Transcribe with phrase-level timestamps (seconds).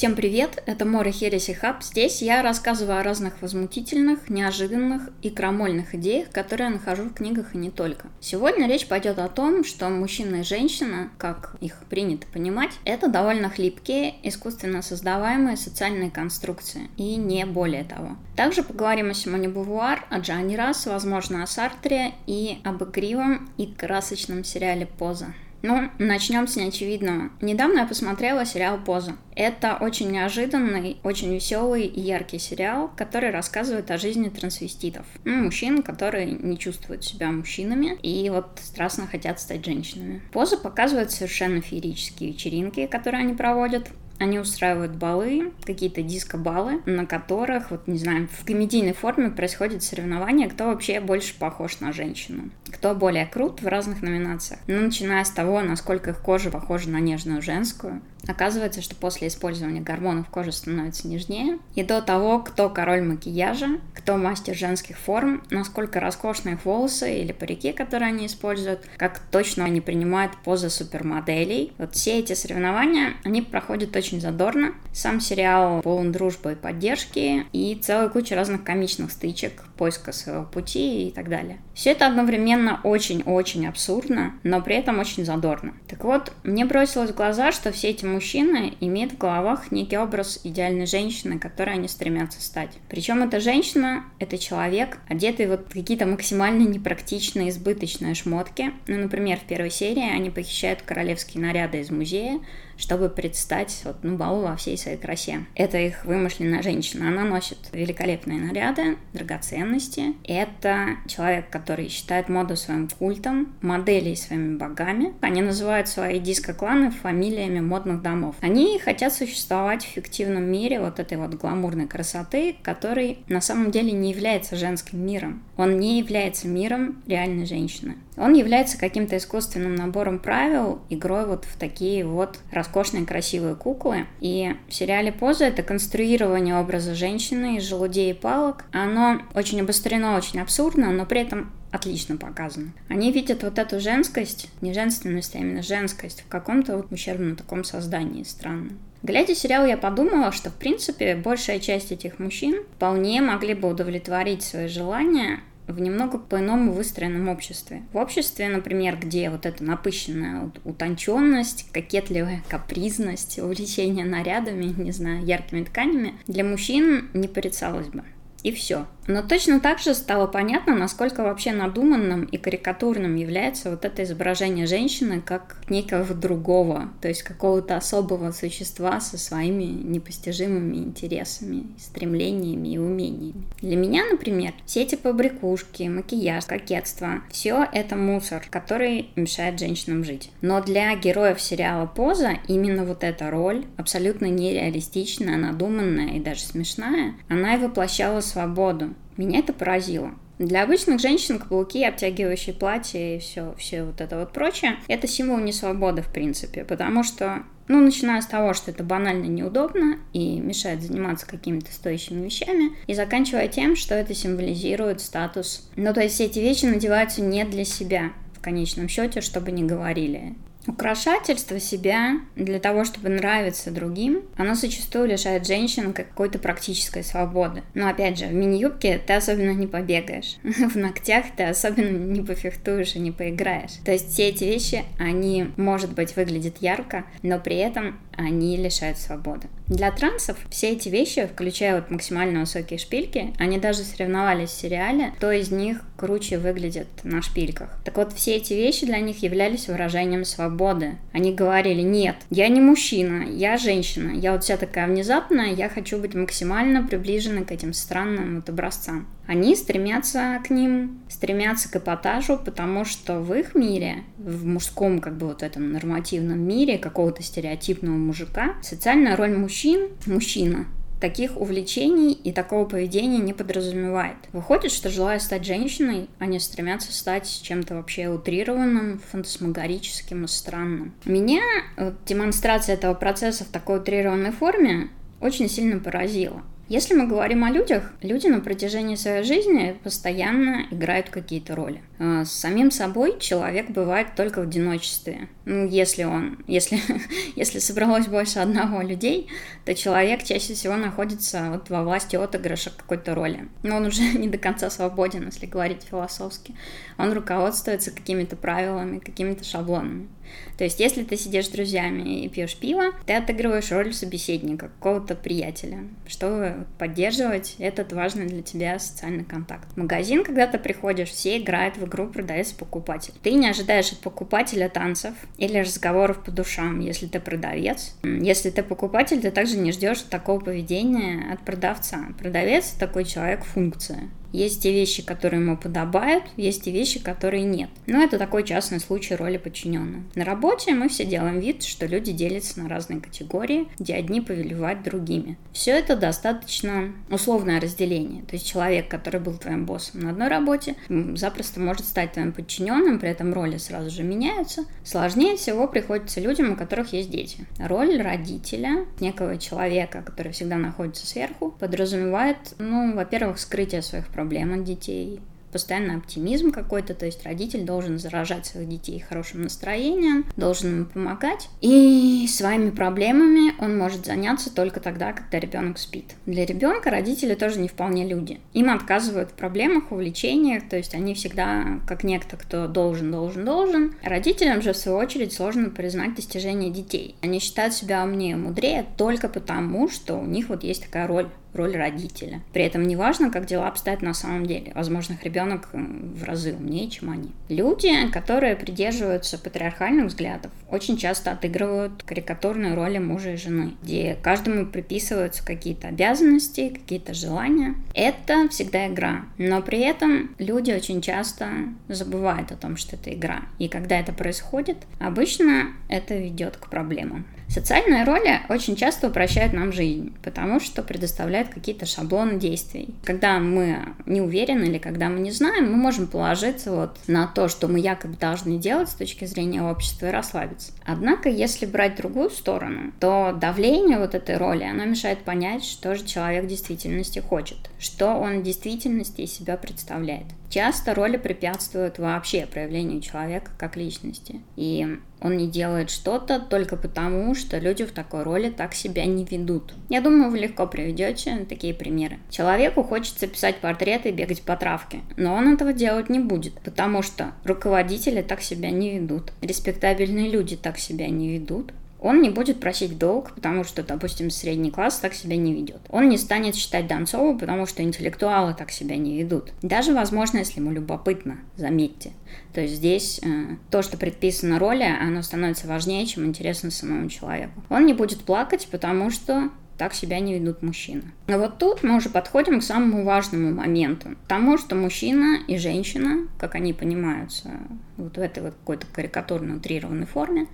[0.00, 1.82] Всем привет, это Море Хереси Хаб.
[1.82, 7.54] Здесь я рассказываю о разных возмутительных, неожиданных и крамольных идеях, которые я нахожу в книгах
[7.54, 8.06] и не только.
[8.18, 13.50] Сегодня речь пойдет о том, что мужчина и женщина, как их принято понимать, это довольно
[13.50, 18.16] хлипкие, искусственно создаваемые социальные конструкции, и не более того.
[18.36, 23.66] Также поговорим о Симоне Бувуар, о Джанни Расс, возможно, о Сартре и об игривом и
[23.66, 25.34] красочном сериале «Поза».
[25.62, 27.30] Ну, начнем с неочевидного.
[27.40, 29.16] Недавно я посмотрела сериал «Поза».
[29.36, 35.06] Это очень неожиданный, очень веселый и яркий сериал, который рассказывает о жизни трансвеститов.
[35.24, 40.22] Ну, мужчин, которые не чувствуют себя мужчинами и вот страстно хотят стать женщинами.
[40.32, 47.70] «Поза» показывает совершенно феерические вечеринки, которые они проводят, они устраивают балы, какие-то диско-балы, на которых,
[47.70, 52.94] вот не знаю, в комедийной форме происходит соревнование, кто вообще больше похож на женщину, кто
[52.94, 54.60] более крут в разных номинациях.
[54.66, 59.80] Ну, начиная с того, насколько их кожа похожа на нежную женскую, Оказывается, что после использования
[59.80, 61.58] гормонов кожа становится нежнее.
[61.74, 67.32] И до того, кто король макияжа, кто мастер женских форм, насколько роскошные их волосы или
[67.32, 71.72] парики, которые они используют, как точно они принимают позы супермоделей.
[71.78, 74.74] Вот все эти соревнования, они проходят очень задорно.
[74.92, 81.08] Сам сериал полон дружбы и поддержки и целая куча разных комичных стычек, поиска своего пути
[81.08, 81.58] и так далее.
[81.72, 85.72] Все это одновременно очень-очень абсурдно, но при этом очень задорно.
[85.88, 90.40] Так вот, мне бросилось в глаза, что все эти мужчины имеют в головах некий образ
[90.44, 92.76] идеальной женщины, которой они стремятся стать.
[92.90, 98.72] Причем эта женщина— это человек, одетый вот в какие-то максимально непрактичные, избыточные шмотки.
[98.86, 102.40] Ну, например, в первой серии они похищают королевские наряды из музея,
[102.80, 105.44] чтобы предстать вот, ну, балу во всей своей красе.
[105.54, 107.08] Это их вымышленная женщина.
[107.08, 110.14] Она носит великолепные наряды, драгоценности.
[110.24, 115.12] Это человек, который считает моду своим культом, моделей своими богами.
[115.20, 118.36] Они называют свои диско-кланы фамилиями модных домов.
[118.40, 123.92] Они хотят существовать в фиктивном мире вот этой вот гламурной красоты, который на самом деле
[123.92, 125.42] не является женским миром.
[125.56, 127.96] Он не является миром реальной женщины.
[128.20, 134.06] Он является каким-то искусственным набором правил, игрой вот в такие вот роскошные красивые куклы.
[134.20, 138.66] И в сериале «Поза» это конструирование образа женщины из желудей и палок.
[138.72, 142.72] Оно очень обострено, очень абсурдно, но при этом отлично показано.
[142.88, 147.64] Они видят вот эту женскость, не женственность, а именно женскость в каком-то вот ущербном таком
[147.64, 148.78] создании странном.
[149.02, 154.42] Глядя сериал, я подумала, что, в принципе, большая часть этих мужчин вполне могли бы удовлетворить
[154.42, 155.40] свои желания
[155.72, 157.82] в немного по-иному выстроенном обществе.
[157.92, 165.64] В обществе, например, где вот эта напыщенная утонченность, кокетливая капризность, увлечение нарядами, не знаю, яркими
[165.64, 168.04] тканями, для мужчин не порицалось бы.
[168.42, 168.86] И все.
[169.10, 174.66] Но точно так же стало понятно, насколько вообще надуманным и карикатурным является вот это изображение
[174.66, 182.78] женщины как некого другого, то есть какого-то особого существа со своими непостижимыми интересами, стремлениями и
[182.78, 183.42] умениями.
[183.60, 190.30] Для меня, например, все эти побрякушки, макияж, кокетство, все это мусор, который мешает женщинам жить.
[190.40, 197.14] Но для героев сериала «Поза» именно вот эта роль, абсолютно нереалистичная, надуманная и даже смешная,
[197.28, 198.94] она и воплощала свободу.
[199.20, 200.12] Меня это поразило.
[200.38, 205.36] Для обычных женщин каблуки, обтягивающие платья и все, все вот это вот прочее, это символ
[205.36, 210.80] несвободы, в принципе, потому что ну, начиная с того, что это банально неудобно и мешает
[210.80, 215.68] заниматься какими-то стоящими вещами, и заканчивая тем, что это символизирует статус.
[215.76, 219.64] Ну, то есть все эти вещи надеваются не для себя, в конечном счете, чтобы не
[219.64, 220.34] говорили.
[220.66, 227.62] Украшательство себя для того, чтобы нравиться другим, оно зачастую лишает женщин какой-то практической свободы.
[227.74, 230.36] Но опять же, в мини-юбке ты особенно не побегаешь.
[230.42, 233.78] В ногтях ты особенно не пофехтуешь и не поиграешь.
[233.84, 238.98] То есть все эти вещи, они, может быть, выглядят ярко, но при этом они лишают
[238.98, 239.48] свободы.
[239.70, 245.12] Для трансов все эти вещи, включая вот максимально высокие шпильки, они даже соревновались в сериале,
[245.16, 247.70] кто из них круче выглядит на шпильках.
[247.84, 250.96] Так вот, все эти вещи для них являлись выражением свободы.
[251.12, 255.98] Они говорили, нет, я не мужчина, я женщина, я вот вся такая внезапная, я хочу
[255.98, 262.36] быть максимально приближена к этим странным вот образцам они стремятся к ним, стремятся к эпатажу,
[262.36, 267.94] потому что в их мире, в мужском как бы вот этом нормативном мире какого-то стереотипного
[267.94, 270.66] мужика, социальная роль мужчин, мужчина,
[271.00, 274.16] таких увлечений и такого поведения не подразумевает.
[274.32, 280.92] Выходит, что желая стать женщиной, они стремятся стать чем-то вообще утрированным, фантасмагорическим и странным.
[281.04, 281.44] Меня
[281.76, 284.88] вот, демонстрация этого процесса в такой утрированной форме
[285.20, 286.42] очень сильно поразила.
[286.70, 291.82] Если мы говорим о людях, люди на протяжении своей жизни постоянно играют какие-то роли.
[291.98, 295.28] А, с самим собой человек бывает только в одиночестве.
[295.50, 296.78] Если он, если,
[297.36, 299.28] если собралось больше одного людей,
[299.64, 303.48] то человек чаще всего находится вот во власти отыгрыша какой-то роли.
[303.62, 306.54] Но он уже не до конца свободен, если говорить философски.
[306.98, 310.08] Он руководствуется какими-то правилами, какими-то шаблонами.
[310.56, 315.14] То есть, если ты сидишь с друзьями и пьешь пиво, ты отыгрываешь роль собеседника, какого-то
[315.14, 315.84] приятеля.
[316.06, 319.68] Чтобы поддерживать этот важный для тебя социальный контакт.
[319.72, 323.14] В магазин, когда ты приходишь, все играют в игру продавец-покупатель.
[323.22, 327.96] Ты не ожидаешь от покупателя танцев или разговоров по душам, если ты продавец.
[328.04, 332.08] Если ты покупатель, ты также не ждешь такого поведения от продавца.
[332.18, 334.10] Продавец такой человек-функция.
[334.32, 337.68] Есть те вещи, которые ему подобают, есть те вещи, которые нет.
[337.86, 340.04] Но это такой частный случай роли подчиненного.
[340.14, 344.82] На работе мы все делаем вид, что люди делятся на разные категории, где одни повелевают
[344.82, 345.36] другими.
[345.52, 348.22] Все это достаточно условное разделение.
[348.22, 352.98] То есть человек, который был твоим боссом на одной работе, запросто может стать твоим подчиненным,
[352.98, 354.64] при этом роли сразу же меняются.
[354.84, 357.46] Сложнее всего приходится людям, у которых есть дети.
[357.58, 364.64] Роль родителя, некого человека, который всегда находится сверху, подразумевает, ну, во-первых, скрытие своих проблем от
[364.64, 365.20] детей,
[365.52, 371.48] постоянный оптимизм какой-то, то есть родитель должен заражать своих детей хорошим настроением, должен им помогать.
[371.60, 376.14] И своими проблемами он может заняться только тогда, когда ребенок спит.
[376.26, 378.40] Для ребенка родители тоже не вполне люди.
[378.52, 383.94] Им отказывают в проблемах, увлечениях, то есть они всегда как некто, кто должен, должен, должен.
[384.02, 387.14] Родителям же, в свою очередь, сложно признать достижения детей.
[387.22, 391.76] Они считают себя умнее, мудрее только потому, что у них вот есть такая роль роль
[391.76, 392.40] родителя.
[392.52, 394.72] При этом не важно, как дела обстоят на самом деле.
[394.74, 397.30] Возможно, ребенок в разы умнее, чем они.
[397.48, 404.66] Люди, которые придерживаются патриархальных взглядов, очень часто отыгрывают карикатурные роли мужа и жены, где каждому
[404.66, 407.74] приписываются какие-то обязанности, какие-то желания.
[407.94, 409.24] Это всегда игра.
[409.38, 411.48] Но при этом люди очень часто
[411.88, 413.42] забывают о том, что это игра.
[413.58, 417.26] И когда это происходит, обычно это ведет к проблемам.
[417.50, 422.94] Социальные роли очень часто упрощают нам жизнь, потому что предоставляют какие-то шаблоны действий.
[423.02, 427.48] Когда мы не уверены или когда мы не знаем, мы можем положиться вот на то,
[427.48, 430.70] что мы якобы должны делать с точки зрения общества и расслабиться.
[430.84, 436.06] Однако, если брать другую сторону, то давление вот этой роли, оно мешает понять, что же
[436.06, 440.26] человек в действительности хочет, что он в действительности из себя представляет.
[440.50, 444.40] Часто роли препятствуют вообще проявлению человека как личности.
[444.56, 449.24] И он не делает что-то только потому, что люди в такой роли так себя не
[449.24, 449.74] ведут.
[449.88, 452.18] Я думаю, вы легко приведете такие примеры.
[452.30, 457.02] Человеку хочется писать портреты и бегать по травке, но он этого делать не будет, потому
[457.02, 462.60] что руководители так себя не ведут, респектабельные люди так себя не ведут, он не будет
[462.60, 465.80] просить долг, потому что, допустим, средний класс так себя не ведет.
[465.90, 469.52] Он не станет считать Донцову, потому что интеллектуалы так себя не ведут.
[469.62, 472.12] Даже, возможно, если ему любопытно, заметьте.
[472.54, 477.62] То есть здесь э, то, что предписано роли, оно становится важнее, чем интересно самому человеку.
[477.68, 481.04] Он не будет плакать, потому что так себя не ведут мужчины.
[481.26, 484.10] Но вот тут мы уже подходим к самому важному моменту.
[484.28, 487.50] Тому, что мужчина и женщина, как они понимаются
[487.96, 490.48] вот в этой вот какой-то карикатурно утрированной форме,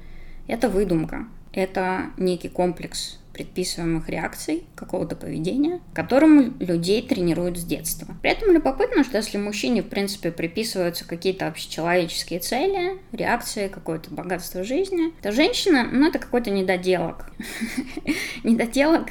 [0.47, 1.27] это выдумка.
[1.53, 8.15] Это некий комплекс предписываемых реакций какого-то поведения, которому людей тренируют с детства.
[8.23, 14.65] При этом любопытно, что если мужчине, в принципе, приписываются какие-то общечеловеческие цели, реакции, какое-то богатство
[14.65, 17.27] жизни, то женщина, ну, это какой-то недоделок.
[18.45, 19.09] Недоделок,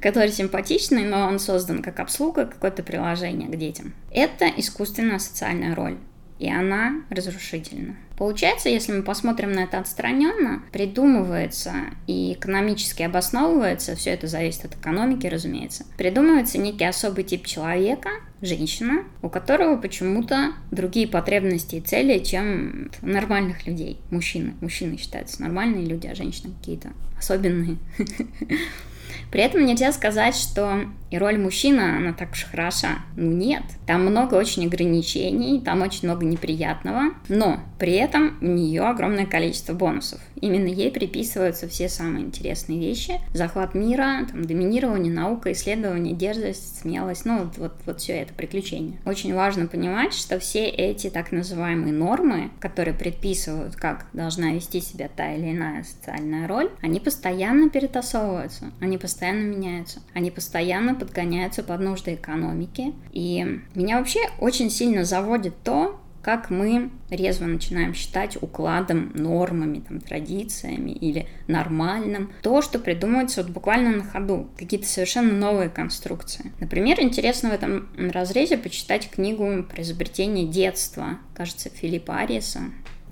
[0.00, 3.92] который симпатичный, но он создан как обслуга, какое-то приложение к детям.
[4.12, 5.98] Это искусственная социальная роль
[6.38, 7.96] и она разрушительна.
[8.16, 11.72] Получается, если мы посмотрим на это отстраненно, придумывается
[12.06, 18.10] и экономически обосновывается, все это зависит от экономики, разумеется, придумывается некий особый тип человека,
[18.40, 24.54] женщина, у которого почему-то другие потребности и цели, чем у нормальных людей, мужчины.
[24.60, 27.78] Мужчины считаются нормальные люди, а женщины какие-то особенные.
[29.30, 30.80] При этом нельзя сказать, что
[31.10, 33.00] и роль мужчины, она так уж хороша.
[33.16, 38.82] Ну нет, там много очень ограничений, там очень много неприятного, но при этом у нее
[38.82, 40.20] огромное количество бонусов.
[40.44, 43.18] Именно ей приписываются все самые интересные вещи.
[43.32, 49.00] Захват мира, там, доминирование, наука, исследование, дерзость, смелость, ну вот, вот, вот все это приключение.
[49.06, 55.08] Очень важно понимать, что все эти так называемые нормы, которые предписывают, как должна вести себя
[55.08, 61.80] та или иная социальная роль, они постоянно перетасовываются, они постоянно меняются, они постоянно подгоняются под
[61.80, 62.92] нужды экономики.
[63.12, 70.00] И меня вообще очень сильно заводит то, как мы резво начинаем считать укладом, нормами, там,
[70.00, 76.52] традициями или нормальным то, что придумывается вот буквально на ходу, какие-то совершенно новые конструкции.
[76.60, 82.60] Например, интересно в этом разрезе почитать книгу про изобретение детства, кажется, Филиппа Ариеса,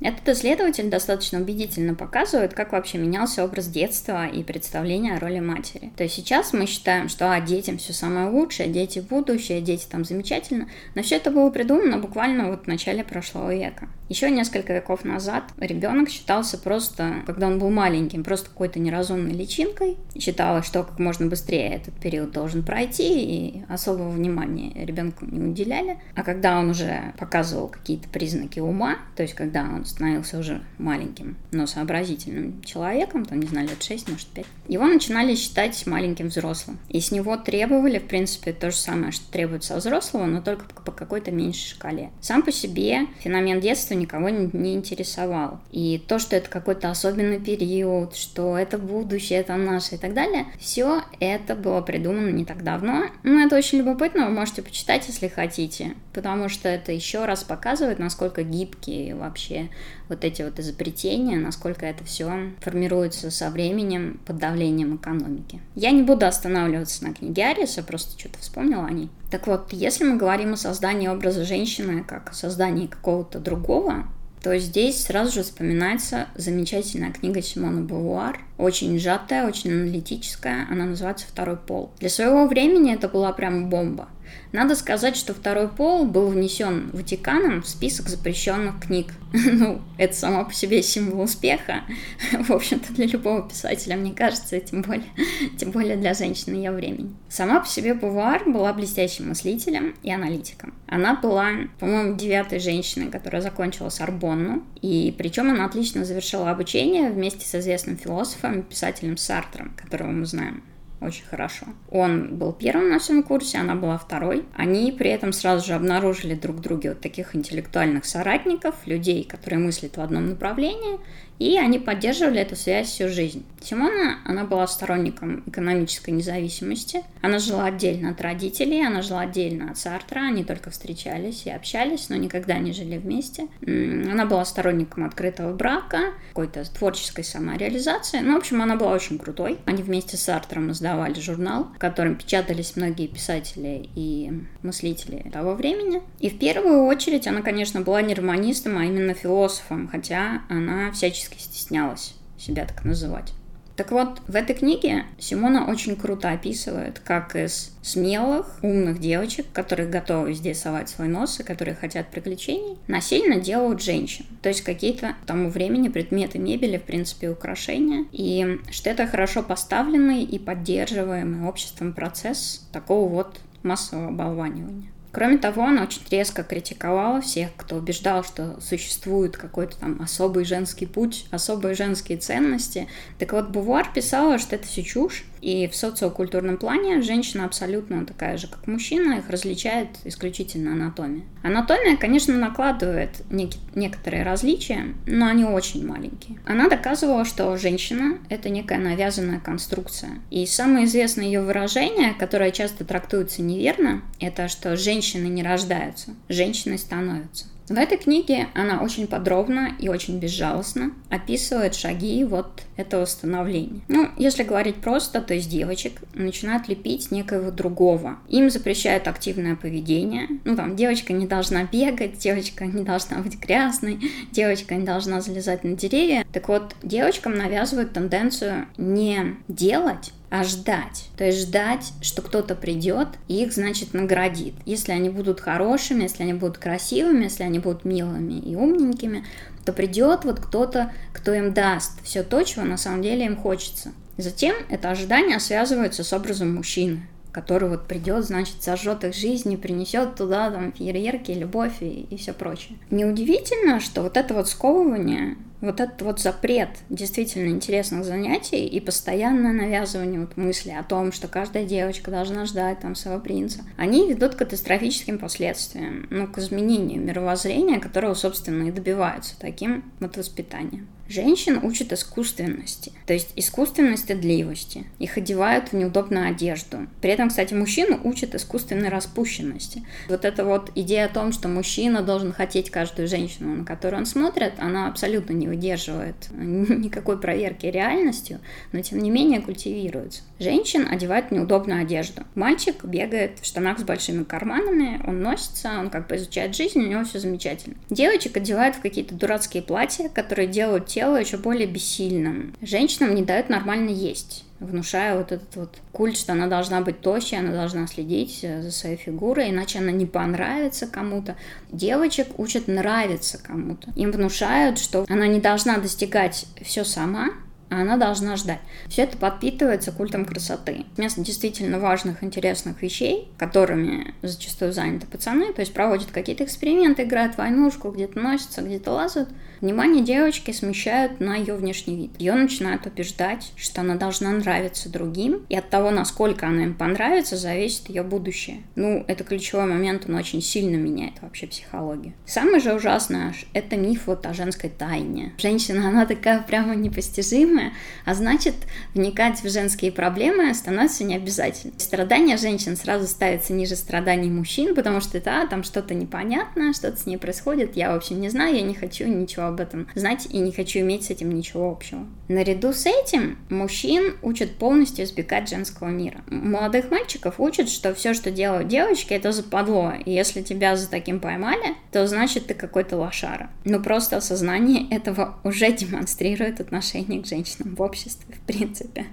[0.04, 5.92] Этот исследователь достаточно убедительно показывает, как вообще менялся образ детства и представление о роли матери.
[5.97, 10.04] То есть сейчас мы считаем, что а, детям все самое лучшее, дети будущее, дети там
[10.04, 13.88] замечательно, но все это было придумано буквально вот в начале прошлого века.
[14.09, 19.97] Еще несколько веков назад ребенок считался просто, когда он был маленьким, просто какой-то неразумной личинкой.
[20.18, 25.99] Считалось, что как можно быстрее этот период должен пройти, и особого внимания ребенку не уделяли.
[26.14, 31.37] А когда он уже показывал какие-то признаки ума, то есть когда он становился уже маленьким,
[31.50, 36.78] но сообразительным человеком, там, не знаю, лет 6, может, 5, его начинали считать маленьким взрослым.
[36.88, 40.64] И с него требовали, в принципе, то же самое, что требуется от взрослого, но только
[40.64, 42.11] по какой-то меньшей шкале.
[42.20, 45.61] Сам по себе феномен детства никого не интересовал.
[45.70, 50.46] И то, что это какой-то особенный период, что это будущее, это наше и так далее,
[50.58, 53.06] все это было придумано не так давно.
[53.22, 57.99] Но это очень любопытно, вы можете почитать, если хотите, потому что это еще раз показывает,
[57.99, 59.68] насколько гибкие вообще
[60.09, 65.61] вот эти вот изобретения, насколько это все формируется со временем под давлением экономики.
[65.75, 69.11] Я не буду останавливаться на книге Ариса, просто что-то вспомнила о ней.
[69.31, 74.07] Так вот, если мы говорим о создании образа женщины как о создании какого-то другого,
[74.43, 81.27] то здесь сразу же вспоминается замечательная книга Симона Бавуар, очень сжатая, очень аналитическая, она называется
[81.29, 81.93] «Второй пол».
[82.01, 84.09] Для своего времени это была прям бомба.
[84.53, 89.15] Надо сказать, что второй пол был внесен Ватиканом в список запрещенных книг.
[89.33, 91.85] ну, это само по себе символ успеха,
[92.39, 95.07] в общем-то, для любого писателя, мне кажется, тем более,
[95.59, 97.15] тем более для женщины ее времени.
[97.31, 100.75] Сама по себе Бувар была блестящим мыслителем и аналитиком.
[100.87, 101.49] Она была,
[101.79, 107.97] по-моему, девятой женщиной, которая закончила Сорбонну, и причем она отлично завершила обучение вместе с известным
[107.97, 110.62] философом и писателем Сартром, которого мы знаем
[111.02, 111.66] очень хорошо.
[111.90, 114.44] Он был первым на всем курсе, она была второй.
[114.54, 119.97] Они при этом сразу же обнаружили друг друге вот таких интеллектуальных соратников, людей, которые мыслят
[119.97, 121.00] в одном направлении,
[121.42, 123.44] и они поддерживали эту связь всю жизнь.
[123.61, 127.02] Симона, она была сторонником экономической независимости.
[127.20, 130.20] Она жила отдельно от родителей, она жила отдельно от Сартра.
[130.20, 133.49] Они только встречались и общались, но никогда не жили вместе.
[133.66, 138.20] Она была сторонником открытого брака, какой-то творческой самореализации.
[138.20, 139.58] Ну, в общем, она была очень крутой.
[139.64, 144.32] Они вместе с Сартром издавали журнал, в котором печатались многие писатели и
[144.62, 146.02] мыслители того времени.
[146.18, 151.32] И в первую очередь она, конечно, была не романистом, а именно философом, хотя она всячески
[151.33, 153.33] всячески стеснялась себя так называть.
[153.75, 159.89] Так вот, в этой книге Симона очень круто описывает, как из смелых, умных девочек, которые
[159.89, 164.27] готовы везде совать свой нос и которые хотят приключений, насильно делают женщин.
[164.43, 168.05] То есть какие-то к тому времени предметы мебели, в принципе, украшения.
[168.12, 174.91] И что это хорошо поставленный и поддерживаемый обществом процесс такого вот массового оболванивания.
[175.12, 180.87] Кроме того, она очень резко критиковала всех, кто убеждал, что существует какой-то там особый женский
[180.87, 182.88] путь, особые женские ценности.
[183.19, 188.38] Так вот, Бувар писала, что это все чушь, и в социокультурном плане женщина абсолютно такая
[188.38, 191.25] же, как мужчина, их различает исключительно анатомия.
[191.42, 196.38] Анатомия, конечно, накладывает нек- некоторые различия, но они очень маленькие.
[196.46, 200.12] Она доказывала, что женщина— это некая навязанная конструкция.
[200.30, 206.78] И самое известное ее выражение, которое часто трактуется неверно, это что женщины не рождаются, женщины
[206.78, 207.46] становятся.
[207.73, 213.81] В этой книге она очень подробно и очень безжалостно описывает шаги вот этого становления.
[213.88, 218.19] Ну, если говорить просто, то из девочек начинают лепить некоего другого.
[218.29, 220.29] Им запрещают активное поведение.
[220.45, 223.99] Ну, там, девочка не должна бегать, девочка не должна быть грязной,
[224.33, 226.26] девочка не должна залезать на деревья.
[226.31, 231.11] Так вот, девочкам навязывают тенденцию не делать, а ждать.
[231.19, 234.55] То есть ждать, что кто-то придет и их, значит, наградит.
[234.65, 239.27] Если они будут хорошими, если они будут красивыми, если они будут милыми и умненькими,
[239.67, 243.93] то придет вот кто-то, кто им даст все то, чего на самом деле им хочется.
[244.17, 249.57] Затем это ожидание связывается с образом мужчины который вот придет, значит, сожжет их жизнь и
[249.57, 252.77] принесет туда там фейерверки, любовь и, и все прочее.
[252.91, 259.52] Неудивительно, что вот это вот сковывание вот этот вот запрет действительно интересных занятий и постоянное
[259.52, 264.35] навязывание вот мысли о том, что каждая девочка должна ждать там своего принца, они ведут
[264.35, 270.88] к катастрофическим последствиям, ну, к изменению мировоззрения, которого, собственно, и добиваются таким вот воспитанием.
[271.12, 274.87] Женщин учат искусственности, то есть искусственной стыдливости.
[274.99, 276.87] Их одевают в неудобную одежду.
[277.02, 279.83] При этом, кстати, мужчину учат искусственной распущенности.
[280.09, 284.07] Вот эта вот идея о том, что мужчина должен хотеть каждую женщину, на которую он
[284.07, 288.40] смотрит, она абсолютно не выдерживает никакой проверки реальностью,
[288.73, 290.23] но тем не менее культивируется.
[290.38, 292.23] Женщин одевают неудобную одежду.
[292.35, 296.87] Мальчик бегает в штанах с большими карманами, он носится, он как бы изучает жизнь, у
[296.87, 297.76] него все замечательно.
[297.90, 302.54] Девочек одевают в какие-то дурацкие платья, которые делают тело еще более бессильным.
[302.62, 307.38] Женщинам не дают нормально есть внушая вот этот вот культ, что она должна быть тощей,
[307.38, 311.37] она должна следить э, за своей фигурой, иначе она не понравится кому-то.
[311.73, 313.90] Девочек учат нравиться кому-то.
[313.97, 317.30] Им внушают, что она не должна достигать все сама,
[317.73, 318.61] а она должна ждать.
[318.87, 320.85] Все это подпитывается культом красоты.
[320.97, 327.35] Вместо действительно важных, интересных вещей, которыми зачастую заняты пацаны, то есть проводят какие-то эксперименты, играют
[327.35, 329.31] в войнушку, где-то носятся, где-то лазают,
[329.62, 332.11] внимание девочки смещают на ее внешний вид.
[332.19, 337.37] Ее начинают убеждать, что она должна нравиться другим, и от того, насколько она им понравится,
[337.37, 338.59] зависит ее будущее.
[338.75, 342.12] Ну, это ключевой момент, он очень сильно меняет вообще психологию.
[342.26, 345.33] Самое же ужасное, это миф вот о женской тайне.
[345.38, 347.73] Женщина, она такая прямо непостижимая, проблемы,
[348.04, 348.54] а значит,
[348.95, 351.73] вникать в женские проблемы становится необязательно.
[351.78, 357.07] Страдания женщин сразу ставятся ниже страданий мужчин, потому что да, там что-то непонятно, что-то с
[357.07, 360.38] ней происходит, я, в общем, не знаю, я не хочу ничего об этом знать и
[360.38, 362.07] не хочу иметь с этим ничего общего.
[362.28, 366.23] Наряду с этим мужчин учат полностью избегать женского мира.
[366.28, 371.21] Молодых мальчиков учат, что все, что делают девочки, это западло, и если тебя за таким
[371.21, 373.50] поймали, то значит ты какой-то лошара.
[373.64, 379.06] Но просто осознание этого уже демонстрирует отношение к женщине женщинам в обществе, в принципе.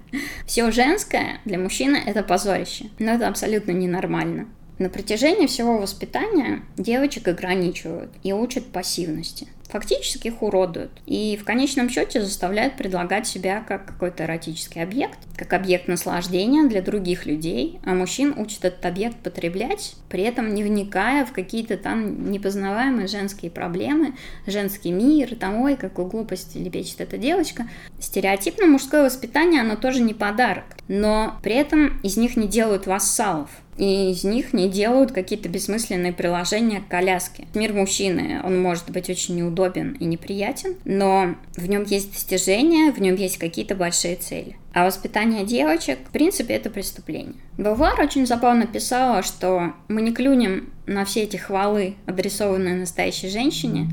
[0.46, 4.46] Все женское для мужчины— это позорище, но это абсолютно ненормально.
[4.78, 10.90] На протяжении всего воспитания девочек ограничивают и учат пассивности– фактически их уродуют.
[11.06, 16.82] И в конечном счете заставляют предлагать себя как какой-то эротический объект, как объект наслаждения для
[16.82, 22.30] других людей, а мужчин учат этот объект потреблять, при этом не вникая в какие-то там
[22.30, 24.14] непознаваемые женские проблемы,
[24.46, 27.68] женский мир, там, ой, какую глупость лепечет эта девочка.
[27.98, 33.48] Стереотипное мужское воспитание, оно тоже не подарок, но при этом из них не делают вассалов
[33.80, 37.46] и из них не делают какие-то бессмысленные приложения к коляске.
[37.54, 43.00] Мир мужчины, он может быть очень неудобен и неприятен, но в нем есть достижения, в
[43.00, 44.56] нем есть какие-то большие цели.
[44.72, 47.34] А воспитание девочек, в принципе, это преступление.
[47.58, 53.88] Бавар очень забавно писала, что мы не клюнем на все эти хвалы, адресованные настоящей женщине,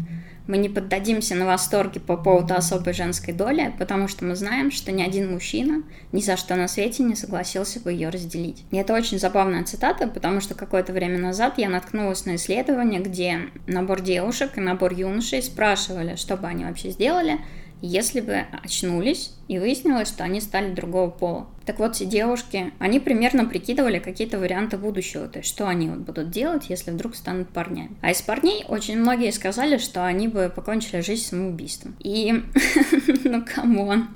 [0.48, 4.92] мы не поддадимся на восторги по поводу особой женской доли, потому что мы знаем, что
[4.92, 8.64] ни один мужчина ни за что на свете не согласился бы ее разделить.
[8.72, 13.50] И это очень забавная цитата, потому что какое-то время назад я наткнулась на исследование, где
[13.68, 17.40] набор девушек и набор юношей спрашивали, что бы они вообще сделали,
[17.82, 21.48] если бы очнулись и выяснилось, что они стали другого пола.
[21.66, 26.00] Так вот, эти девушки, они примерно прикидывали какие-то варианты будущего, то есть что они вот
[26.00, 27.98] будут делать, если вдруг станут парнями.
[28.02, 31.96] А из парней очень многие сказали, что они бы покончили жизнь самоубийством.
[32.00, 32.44] И,
[33.24, 34.10] ну, come on,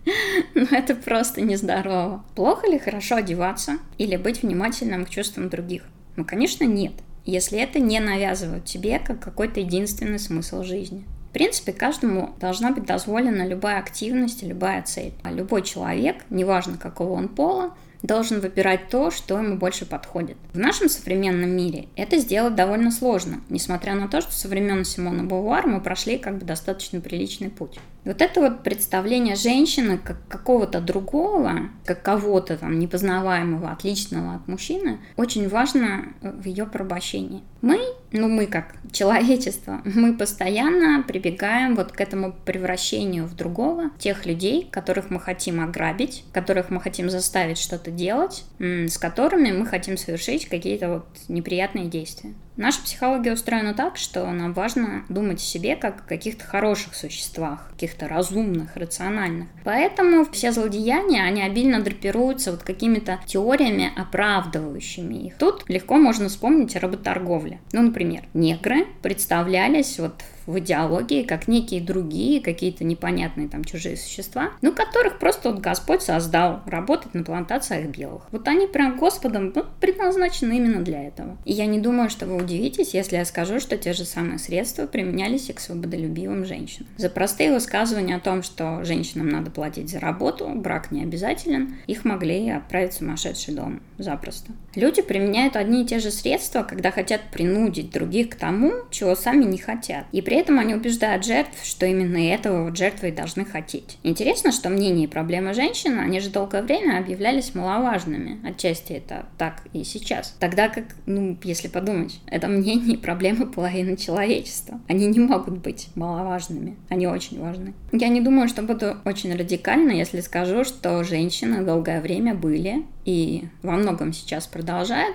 [0.55, 2.23] ну это просто нездорово.
[2.35, 5.83] Плохо ли хорошо одеваться или быть внимательным к чувствам других?
[6.15, 6.93] Ну, конечно, нет
[7.25, 11.05] если это не навязывают тебе как какой-то единственный смысл жизни.
[11.31, 15.13] В принципе, каждому должна быть дозволена любая активность, любая цель.
[15.23, 20.35] А любой человек, неважно какого он пола, должен выбирать то, что ему больше подходит.
[20.51, 25.23] В нашем современном мире это сделать довольно сложно, несмотря на то, что со времен Симоны
[25.23, 27.79] Бовуар мы прошли как бы достаточно приличный путь.
[28.03, 34.99] Вот это вот представление женщины как какого-то другого, как кого-то там непознаваемого, отличного от мужчины,
[35.15, 37.41] очень важно в ее порабощении.
[37.61, 37.79] Мы,
[38.11, 44.67] ну мы как человечество, мы постоянно прибегаем вот к этому превращению в другого, тех людей,
[44.71, 50.47] которых мы хотим ограбить, которых мы хотим заставить что-то делать, с которыми мы хотим совершить
[50.47, 52.33] какие-то вот неприятные действия.
[52.61, 57.71] Наша психология устроена так, что нам важно думать о себе как о каких-то хороших существах,
[57.71, 59.47] каких-то разумных, рациональных.
[59.63, 65.39] Поэтому все злодеяния, они обильно драпируются вот какими-то теориями, оправдывающими их.
[65.39, 67.59] Тут легко можно вспомнить о работорговле.
[67.71, 74.51] Ну, например, негры представлялись вот в идеологии, как некие другие, какие-то непонятные там чужие существа,
[74.61, 78.23] ну, которых просто вот Господь создал работать на плантациях белых.
[78.31, 81.37] Вот они прям Господом ну, предназначены именно для этого.
[81.45, 84.87] И я не думаю, что вы удивитесь, если я скажу, что те же самые средства
[84.87, 86.89] применялись и к свободолюбивым женщинам.
[86.97, 92.05] За простые высказывания о том, что женщинам надо платить за работу, брак не обязателен, их
[92.05, 94.51] могли отправить в сумасшедший дом запросто.
[94.75, 99.43] Люди применяют одни и те же средства, когда хотят принудить других к тому, чего сами
[99.43, 100.05] не хотят.
[100.13, 103.97] И при этом они убеждают жертв, что именно этого вот жертвы и должны хотеть.
[104.03, 108.39] Интересно, что мнения и проблемы женщин, они же долгое время объявлялись маловажными.
[108.47, 110.35] Отчасти это так и сейчас.
[110.39, 114.79] Тогда как, ну, если подумать, это мнение и проблемы половины человечества.
[114.87, 116.77] Они не могут быть маловажными.
[116.87, 117.73] Они очень важны.
[117.91, 123.45] Я не думаю, что буду очень радикально, если скажу, что женщины долгое время были и
[123.63, 124.60] во многом сейчас продолжают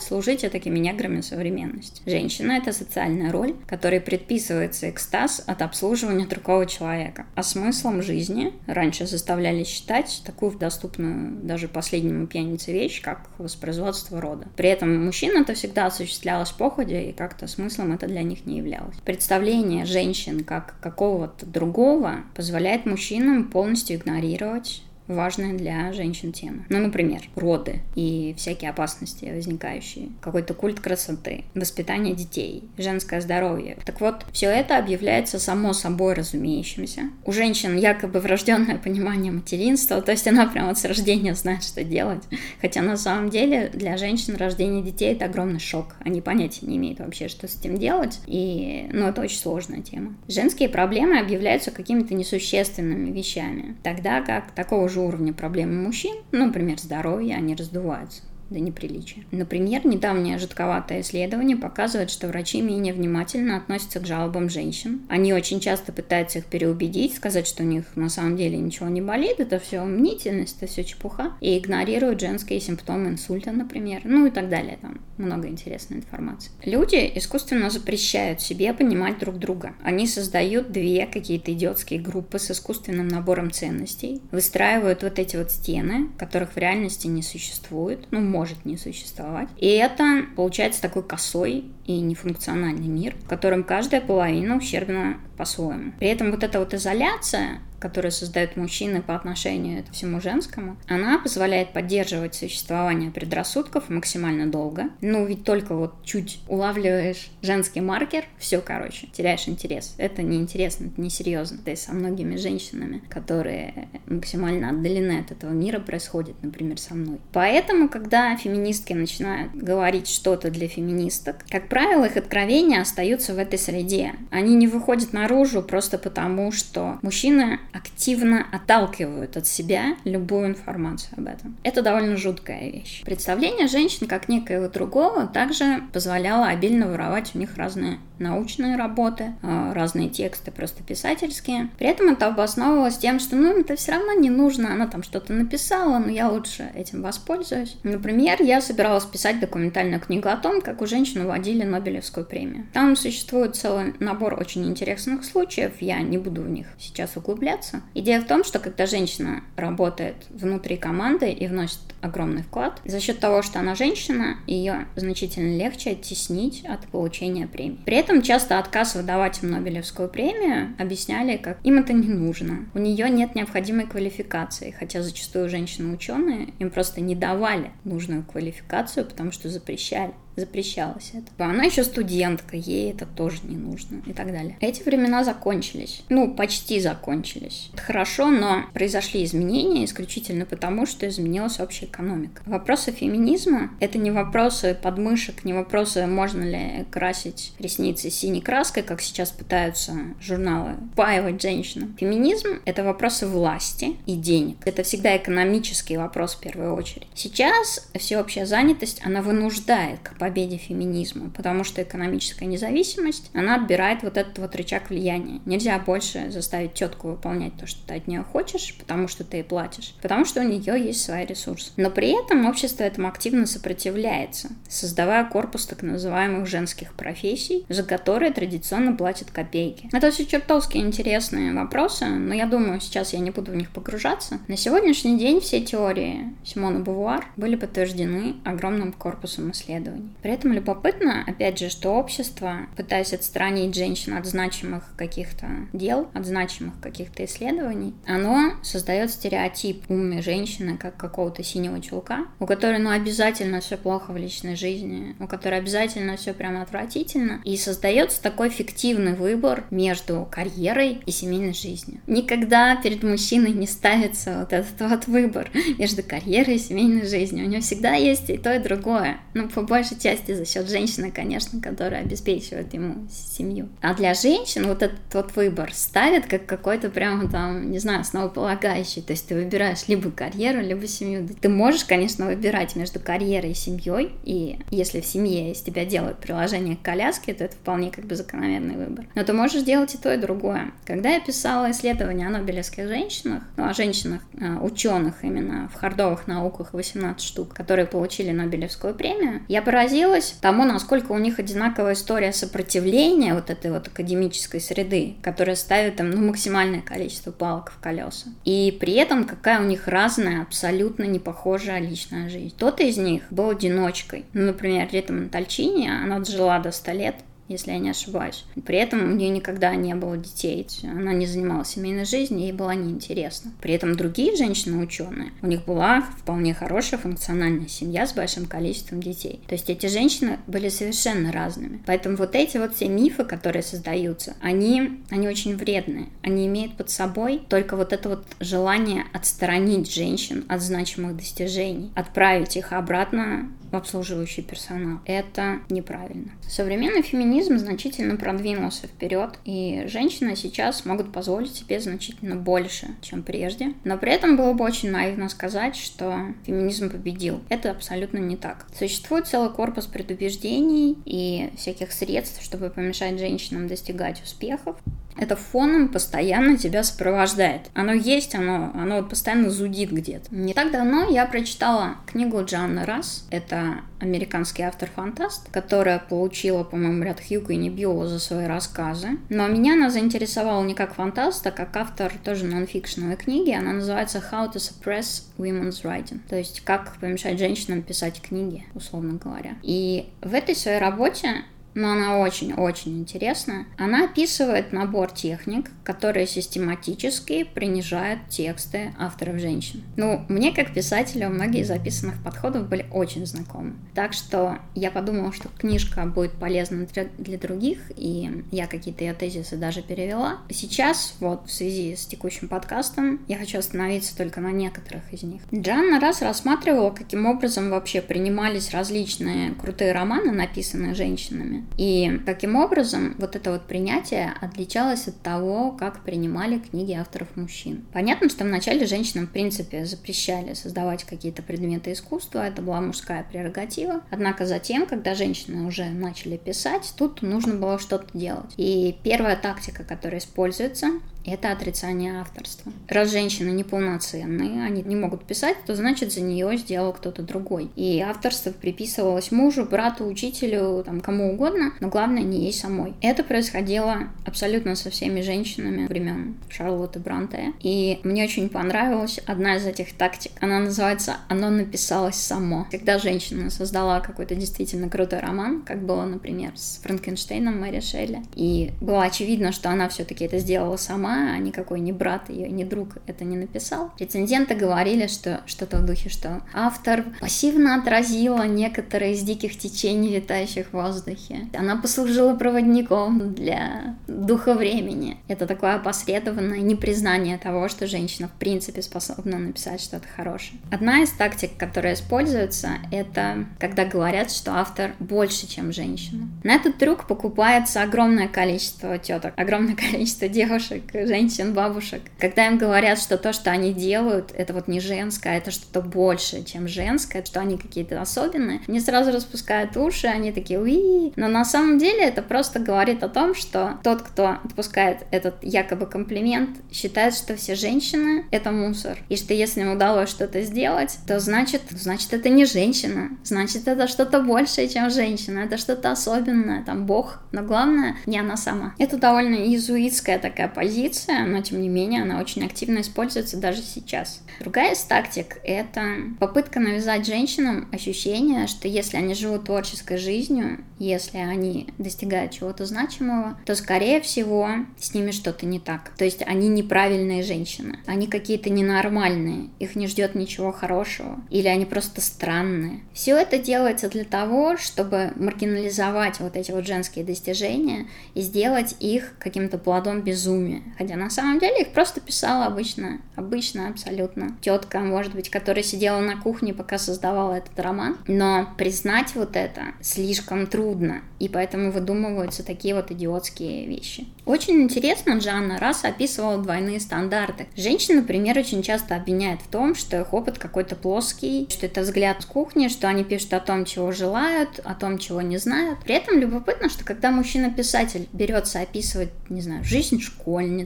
[0.03, 2.03] служить такими неграми современности.
[2.07, 7.27] Женщина— это социальная роль, которой предписывается экстаз от обслуживания другого человека.
[7.35, 14.47] А смыслом жизни раньше заставляли считать такую доступную даже последнему пьянице вещь, как воспроизводство рода.
[14.57, 18.97] При этом мужчин это всегда осуществлялось походе, и как-то смыслом это для них не являлось.
[19.05, 26.65] Представление женщин как какого-то другого позволяет мужчинам полностью игнорировать важная для женщин тема.
[26.69, 33.79] Ну, например, роды и всякие опасности возникающие, какой-то культ красоты, воспитание детей, женское здоровье.
[33.85, 37.11] Так вот, все это объявляется само собой разумеющимся.
[37.25, 42.23] У женщин якобы врожденное понимание материнства, то есть она прямо с рождения знает, что делать.
[42.61, 45.95] Хотя на самом деле для женщин рождение детей это огромный шок.
[46.01, 48.21] Они понятия не имеют вообще, что с этим делать.
[48.27, 50.15] И, ну, это очень сложная тема.
[50.29, 53.77] Женские проблемы объявляются какими-то несущественными вещами.
[53.83, 59.25] Тогда как такого же же уровня проблемы мужчин, ну, например, здоровье, они раздуваются до неприличия.
[59.31, 65.03] Например, недавнее жутковатое исследование показывает, что врачи менее внимательно относятся к жалобам женщин.
[65.09, 69.01] Они очень часто пытаются их переубедить, сказать, что у них на самом деле ничего не
[69.01, 74.31] болит, это все мнительность, это все чепуха, и игнорируют женские симптомы инсульта, например, ну и
[74.31, 74.79] так далее.
[74.81, 76.51] Там много интересной информации.
[76.65, 79.75] Люди искусственно запрещают себе понимать друг друга.
[79.83, 86.09] Они создают две какие-то идиотские группы с искусственным набором ценностей, выстраивают вот эти вот стены,
[86.19, 89.49] которых в реальности не существует, ну, может не существовать.
[89.57, 95.93] И это получается такой косой и нефункциональный мир, в котором каждая половина ущербна по-своему.
[95.99, 101.19] При этом вот эта вот изоляция, которую создают мужчины по отношению к всему женскому, она
[101.19, 104.87] позволяет поддерживать существование предрассудков максимально долго.
[105.01, 109.95] Ну, ведь только вот чуть улавливаешь женский маркер, все, короче, теряешь интерес.
[109.99, 111.59] Это неинтересно, это несерьезно.
[111.65, 117.21] Да и со многими женщинами, которые максимально отдалены от этого мира, происходит, например, со мной.
[117.33, 123.61] Поэтому, когда феминистки начинают говорить что-то для феминисток, как правило, их откровения остаются в этой
[123.61, 124.15] среде.
[124.33, 131.27] Они не выходят наружу просто потому, что мужчины активно отталкивают от себя любую информацию об
[131.27, 131.57] этом.
[131.63, 133.03] Это довольно жуткая вещь.
[133.05, 139.75] Представление женщин как некоего другого также позволяло обильно воровать у них разные научные работы, а,
[139.75, 141.69] разные тексты просто писательские.
[141.79, 145.33] При этом это обосновывалось тем, что ну это все равно не нужно, она там что-то
[145.33, 147.77] написала, но я лучше этим воспользуюсь.
[147.83, 152.67] Например, я собиралась писать документальную книгу о том, как у женщин уводили Нобелевскую премию.
[152.73, 157.66] Там существует целый набор очень интересных случаев, я не буду в них сейчас углубляться.
[157.95, 163.19] Идея в том, что когда женщина работает внутри команды и вносит огромный вклад, за счет
[163.19, 167.81] того, что она женщина, ее значительно легче оттеснить от получения премии.
[167.85, 172.67] При этом часто отказ выдавать им Нобелевскую премию объясняли, как им это не нужно.
[172.75, 179.33] У нее нет необходимой квалификации, хотя зачастую женщины-ученые им просто не давали нужную квалификацию, потому
[179.33, 181.45] что запрещали запрещалось это.
[181.45, 184.57] Она еще студентка, ей это тоже не нужно и так далее.
[184.61, 186.03] Эти времена закончились.
[186.09, 187.71] Ну, почти закончились.
[187.73, 192.43] Это хорошо, но произошли изменения исключительно потому, что изменилась общая экономика.
[192.47, 199.01] Вопросы феминизма— это не вопросы подмышек, не вопросы, можно ли красить ресницы синей краской, как
[199.01, 201.97] сейчас пытаются журналы паивать женщинам.
[201.99, 204.59] Феминизм— это вопросы власти и денег.
[204.65, 207.07] Это всегда экономический вопрос в первую очередь.
[207.15, 214.17] Сейчас всеобщая занятость, она вынуждает к победе феминизма, потому что экономическая независимость, она отбирает вот
[214.17, 215.41] этот вот рычаг влияния.
[215.47, 219.43] Нельзя больше заставить тетку выполнять то, что ты от нее хочешь, потому что ты ей
[219.45, 221.71] платишь, потому что у нее есть свои ресурсы.
[221.77, 228.33] Но при этом общество этому активно сопротивляется, создавая корпус так называемых женских профессий, за которые
[228.33, 229.89] традиционно платят копейки.
[229.93, 234.41] Это все чертовски интересные вопросы, но я думаю, сейчас я не буду в них погружаться.
[234.49, 240.11] На сегодняшний день все теории Симона Бувуар были подтверждены огромным корпусом исследований.
[240.23, 246.27] При этом любопытно, опять же, что общество, пытаясь отстранить женщин от значимых каких-то дел, от
[246.27, 252.91] значимых каких-то исследований, оно создает стереотип умной женщины как какого-то синего чулка, у которой, ну,
[252.91, 258.51] обязательно все плохо в личной жизни, у которой обязательно все прямо отвратительно, и создается такой
[258.51, 262.01] фиктивный выбор между карьерой и семейной жизнью.
[262.07, 267.47] Никогда перед мужчиной не ставится вот этот вот выбор между карьерой и семейной жизнью.
[267.47, 269.19] У него всегда есть и то, и другое.
[269.35, 273.69] Ну, по большей отчасти за счет женщины, конечно, которая обеспечивает ему семью.
[273.81, 279.03] А для женщин вот этот вот выбор ставит как какой-то прямо там, не знаю, основополагающий.
[279.03, 281.29] То есть ты выбираешь либо карьеру, либо семью.
[281.41, 286.19] Ты можешь, конечно, выбирать между карьерой и семьей, и если в семье из тебя делают
[286.19, 289.07] приложение к коляске, то это вполне как бы закономерный выбор.
[289.15, 290.73] Но ты можешь делать и то, и другое.
[290.85, 296.27] Когда я писала исследование о нобелевских женщинах, ну, о женщинах, э, ученых именно в хардовых
[296.27, 302.33] науках 18 штук, которые получили Нобелевскую премию, я поразилась тому, насколько у них одинаковая история
[302.33, 308.31] сопротивления вот этой вот академической среды, которая ставит им ну, максимальное количество палок в колеса.
[308.45, 312.55] И при этом какая у них разная, абсолютно не похожая личная жизнь.
[312.57, 314.25] Кто-то из них был одиночкой.
[314.33, 317.15] Ну, например, Рита Монтальчини, она дожила до 100 лет,
[317.49, 318.45] если я не ошибаюсь.
[318.65, 322.71] При этом у нее никогда не было детей, она не занималась семейной жизнью, ей было
[322.73, 323.53] неинтересно.
[323.61, 329.41] При этом другие женщины-ученые, у них была вполне хорошая функциональная семья с большим количеством детей.
[329.47, 331.83] То есть эти женщины были совершенно разными.
[331.87, 336.07] Поэтому вот эти вот все мифы, которые создаются, они, они очень вредные.
[336.23, 342.57] Они имеют под собой только вот это вот желание отстранить женщин от значимых достижений, отправить
[342.57, 345.01] их обратно обслуживающий персонал.
[345.05, 346.33] Это неправильно.
[346.49, 353.75] Современный феминизм значительно продвинулся вперед, и женщины сейчас могут позволить себе значительно больше, чем прежде.
[353.85, 357.41] Но при этом было бы очень наивно сказать, что феминизм победил.
[357.49, 358.67] Это абсолютно не так.
[358.77, 364.77] Существует целый корпус предубеждений и всяких средств, чтобы помешать женщинам достигать успехов
[365.19, 367.71] это фоном постоянно тебя сопровождает.
[367.75, 370.35] Оно есть, оно, оно постоянно зудит где-то.
[370.35, 373.27] Не так давно я прочитала книгу Джанны Расс.
[373.31, 373.56] Это
[373.99, 379.19] американский автор-фантаст, которая получила, по-моему, ряд Хьюга и Небиола за свои рассказы.
[379.29, 383.51] Но меня она заинтересовала не как фантаст, а как автор тоже нонфикшновой книги.
[383.53, 386.21] Она называется How to Suppress Women's Writing.
[386.29, 389.57] То есть, как помешать женщинам писать книги, условно говоря.
[389.63, 391.45] И в этой своей работе
[391.77, 393.67] но она очень-очень интересная.
[393.77, 399.83] Она описывает набор техник, которые систематически принижают тексты авторов женщин.
[399.97, 403.75] Ну, мне как писателю многие из записанных подходов были очень знакомы.
[403.95, 406.87] Так что я подумала, что книжка будет полезна
[407.19, 410.39] для других, и я какие-то ее тезисы даже перевела.
[410.49, 415.43] Сейчас, вот в связи с текущим подкастом, я хочу остановиться только на некоторых из них.
[415.55, 421.66] Джанна раз рассматривала, каким образом вообще принимались различные крутые романы, написанные женщинами.
[421.77, 427.85] И каким образом вот это вот принятие отличалось от того, как принимали книги авторов мужчин.
[427.93, 434.03] Понятно, что вначале женщинам, в принципе, запрещали создавать какие-то предметы искусства, это была мужская прерогатива.
[434.11, 438.55] Однако затем, когда женщины уже начали писать, тут нужно было что-то делать.
[438.57, 440.89] И первая тактика, которая используется,
[441.27, 442.73] это отрицание авторства.
[442.89, 447.71] Раз женщины неполноценные, они не могут писать, то значит за нее сделал кто-то другой.
[447.77, 452.95] И авторство приписывалось мужу, брату, учителю, там, кому угодно, но главное не ей самой.
[453.01, 457.53] Это происходило абсолютно со всеми женщинами времен Шарлотты Бранте.
[457.61, 460.33] И мне очень понравилась одна из этих тактик.
[460.41, 462.67] Она называется «Оно написалось само».
[462.71, 468.73] Когда женщина создала какой-то действительно крутой роман, как было, например, с Франкенштейном Мэри Шелли, и
[468.81, 472.99] было очевидно, что она все-таки это сделала сама, а никакой не брат ее, не друг
[473.07, 473.93] это не написал.
[473.99, 480.69] Рецензенты говорили, что что-то в духе, что автор пассивно отразила некоторые из диких течений, витающих
[480.69, 481.49] в воздухе.
[481.57, 485.19] Она послужила проводником для духа времени.
[485.29, 490.61] Это такое опосредованное непризнание того, что женщина в принципе способна написать что-то хорошее.
[490.71, 496.29] Одна из тактик, которая используется, это когда говорят, что автор больше, чем женщина.
[496.45, 502.99] На этот трюк покупается огромное количество теток, огромное количество девушек, женщин, бабушек, когда им говорят,
[502.99, 507.25] что то, что они делают, это вот не женское, а это что-то больше, чем женское,
[507.25, 511.13] что они какие-то особенные, они сразу распускают уши, они такие уи.
[511.17, 515.87] Но на самом деле это просто говорит о том, что тот, кто отпускает этот якобы
[515.87, 518.99] комплимент, считает, что все женщины— это мусор.
[519.09, 523.89] И что если им удалось что-то сделать, то значит, значит это не женщина, значит это
[523.89, 527.21] что-то большее, чем женщина, это что-то особенное, там бог.
[527.33, 528.75] Но главное, не она сама.
[528.79, 533.63] Это довольно иезуитская такая позиция, позиция, но тем не менее она очень активно используется даже
[533.63, 534.23] сейчас.
[534.41, 541.19] Другая из тактик— это попытка навязать женщинам ощущение, что если они живут творческой жизнью, если
[541.19, 545.93] они достигают чего-то значимого, то, скорее всего, с ними что-то не так.
[545.97, 551.65] То есть они неправильные женщины, они какие-то ненормальные, их не ждет ничего хорошего, или они
[551.65, 552.81] просто странные.
[552.93, 559.15] Все это делается для того, чтобы маргинализовать вот эти вот женские достижения и сделать их
[559.19, 565.15] каким-то плодом безумия, Хотя на самом деле их просто писала обычно, обычно абсолютно тетка, может
[565.15, 567.97] быть, которая сидела на кухне, пока создавала этот роман.
[568.07, 574.07] Но признать вот это слишком трудно, и поэтому выдумываются такие вот идиотские вещи.
[574.25, 577.47] Очень интересно, Джанна раз описывала двойные стандарты.
[577.57, 582.23] Женщины, например, очень часто обвиняют в том, что их опыт какой-то плоский, что это взгляд
[582.23, 585.79] с кухни, что они пишут о том, чего желают, о том, чего не знают.
[585.85, 590.01] При этом любопытно, что когда мужчина-писатель берется описывать, не знаю, жизнь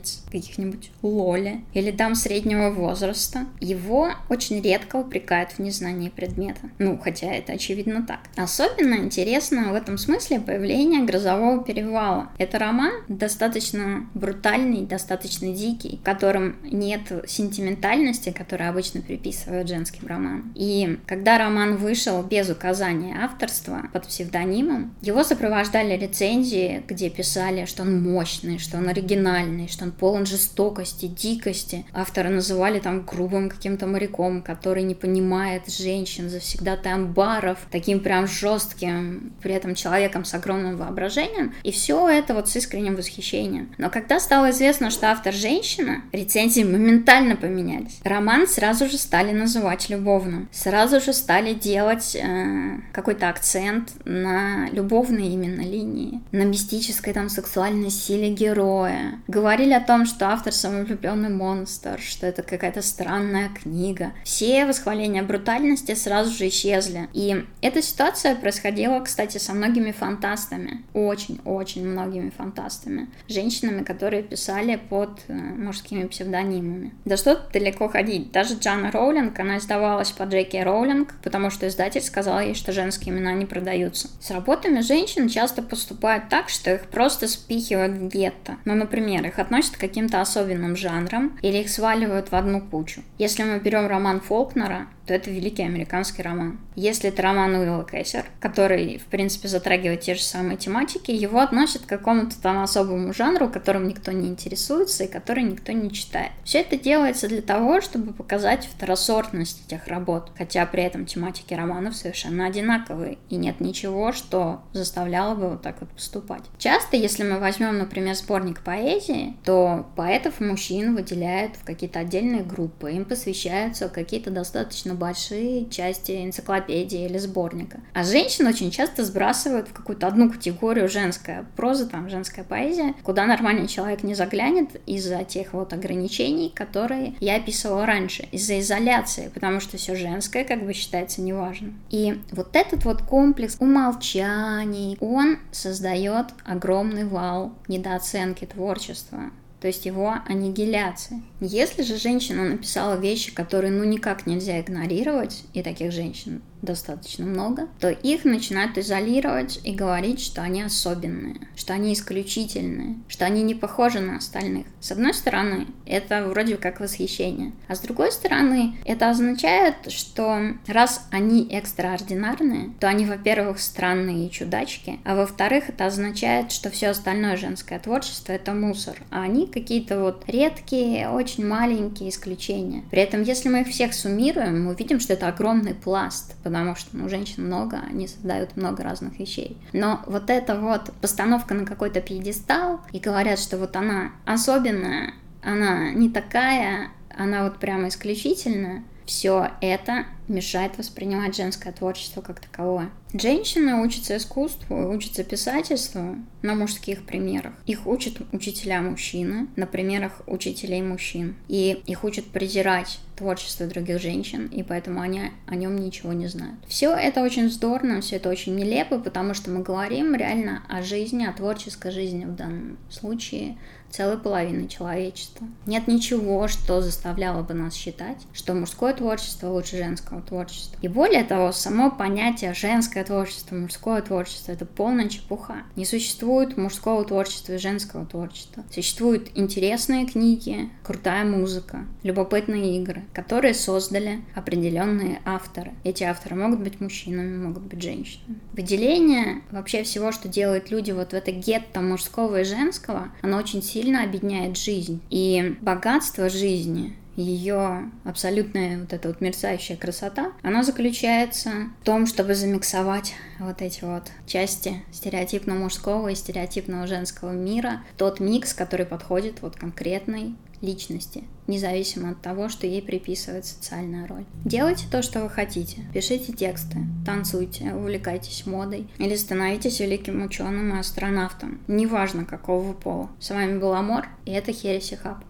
[0.01, 6.71] школьниц, каких-нибудь лоли или дам среднего возраста, его очень редко упрекают в незнании предмета.
[6.79, 8.21] Ну, хотя это очевидно так.
[8.37, 12.31] Особенно интересно в этом смысле появление «Грозового перевала».
[12.39, 20.53] Это роман достаточно брутальный, достаточно дикий, в котором нет сентиментальности, которая обычно приписывают женским романам.
[20.55, 27.83] И когда роман вышел без указания авторства под псевдонимом, его сопровождали рецензии, где писали, что
[27.83, 31.87] он мощный, что он оригинальный, что он полон жестокости, дикости.
[31.93, 39.33] Авторы называли там грубым каким-то моряком, который не понимает женщин, завсегда амбаров, таким прям жестким,
[39.43, 41.55] при этом человеком с огромным воображением.
[41.63, 43.73] И все это вот с искренним восхищением.
[43.79, 48.01] Но когда стало известно, что автор женщина, рецензии моментально поменялись.
[48.05, 50.49] Роман сразу же стали называть любовным.
[50.53, 57.91] Сразу же стали делать э, какой-то акцент на любовной именно линии, на мистической там сексуальной
[57.91, 59.21] силе героя.
[59.29, 64.13] Говорили о том, что автор самовлюбленный монстр, что это какая-то странная книга.
[64.25, 67.09] Все восхваления брутальности сразу же исчезли.
[67.13, 70.85] И эта ситуация происходила, кстати, со многими фантастами.
[70.95, 73.09] Очень-очень многими фантастами.
[73.29, 76.93] Женщинами, которые писали под э, мужскими псевдонимами.
[77.05, 78.33] Да что тут далеко ходить.
[78.33, 83.15] Даже Джана Роулинг, она издавалась по Джеки Роулинг, потому что издатель сказал ей, что женские
[83.15, 84.09] имена не продаются.
[84.21, 88.57] С работами женщин часто поступают так, что их просто спихивают в гетто.
[88.65, 93.03] Ну, например, их относят к каким-то особенным жанрам или их сваливают в одну кучу.
[93.19, 96.61] Если мы берем роман Фолкнера, то это великий американский роман.
[96.77, 101.83] Если это роман Уилла Кэссер, который, в принципе, затрагивает те же самые тематики, его относят
[101.83, 106.31] к какому-то там особому жанру, которым никто не интересуется и который никто не читает.
[106.45, 111.97] Все это делается для того, чтобы показать второсортность этих работ, хотя при этом тематики романов
[111.97, 116.45] совершенно одинаковые, и нет ничего, что заставляло бы вот так вот поступать.
[116.59, 122.93] Часто, если мы возьмем, например, сборник поэзии, то поэтов мужчин выделяют в какие-то отдельные группы,
[122.93, 127.81] им посвящаются какие-то достаточно большие части энциклопедии или сборника.
[127.95, 133.27] А женщин очень часто сбрасывают в какую-то одну категорию женская проза, там, женская поэзия, куда
[133.27, 139.59] нормальный человек не заглянет из-за тех вот ограничений, которые я описывала раньше, из-за изоляции, потому
[139.59, 141.81] что все женское как бы считается неважным.
[141.91, 150.15] И вот этот вот комплекс умолчаний, он создает огромный вал недооценки творчества то есть его
[150.27, 151.23] аннигиляции.
[151.41, 157.69] Если же женщина написала вещи, которые ну никак нельзя игнорировать, и таких женщин достаточно много,
[157.79, 163.55] то их начинают изолировать и говорить, что они особенные, что они исключительные, что они не
[163.55, 164.67] похожи на остальных.
[164.81, 171.07] С одной стороны, это вроде как восхищение, а с другой стороны, это означает, что раз
[171.11, 177.37] они экстраординарные, то они, во-первых, странные и чудачки, а во-вторых, это означает, что все остальное
[177.37, 182.83] женское творчество это мусор, а они какие-то вот редкие, очень маленькие исключения.
[182.91, 186.97] При этом, если мы их всех суммируем, мы увидим, что это огромный пласт, потому что
[186.97, 189.57] ну, женщин много, они создают много разных вещей.
[189.73, 195.93] Но вот эта вот постановка на какой-то пьедестал, и говорят, что вот она особенная, она
[195.93, 202.91] не такая, она вот прямо исключительная, все это мешает воспринимать женское творчество как таковое.
[203.13, 207.53] Женщины учатся искусству, учатся писательству на мужских примерах.
[207.67, 211.35] Их учат учителя мужчины на примерах учителей мужчин.
[211.49, 216.59] И их учат презирать творчество других женщин, и поэтому они о нем ничего не знают.
[216.69, 221.27] Все это очень здорово, все это очень нелепо, потому что мы говорим реально о жизни,
[221.27, 223.59] о творческой жизни в данном случае
[223.91, 225.47] целой половины человечества.
[225.67, 229.77] Нет ничего, что заставляло бы нас считать, что мужское творчество лучше
[230.21, 230.79] женского творчества.
[230.83, 235.63] И более того, само понятие женское творчество, мужское творчество— это полная чепуха.
[235.77, 238.65] Не существует мужского творчества и женского творчества.
[238.73, 245.73] Существуют интересные книги, крутая музыка, любопытные игры, которые создали определенные авторы.
[245.85, 248.41] Эти авторы могут быть мужчинами, могут быть женщинами.
[248.53, 253.63] Выделение вообще всего, что делают люди вот в это гетто мужского и женского, оно очень
[253.63, 255.01] сильно объединяет жизнь.
[255.11, 262.35] И богатство жизни ее абсолютная вот эта вот мерцающая красота, она заключается в том, чтобы
[262.35, 269.43] замиксовать вот эти вот части стереотипно мужского и стереотипного женского мира, тот микс, который подходит
[269.43, 274.25] вот конкретной личности, независимо от того, что ей приписывает социальная роль.
[274.45, 275.83] Делайте то, что вы хотите.
[275.93, 281.61] Пишите тексты, танцуйте, увлекайтесь модой или становитесь великим ученым и астронавтом.
[281.67, 283.11] Неважно, какого вы пола.
[283.19, 285.19] С вами был Амор, и это Хереси Хаб.